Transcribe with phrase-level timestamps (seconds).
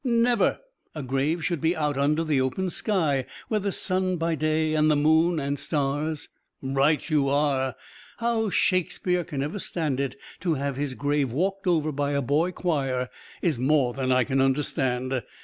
[0.03, 0.57] "Never!
[0.95, 4.89] A grave should be out under the open sky, where the sun by day and
[4.89, 6.27] the moon and stars"
[6.63, 7.75] "Right you are.
[8.17, 12.51] How Shakespeare can ever stand it to have his grave walked over by a boy
[12.51, 13.09] choir
[13.43, 15.21] is more than I can understand.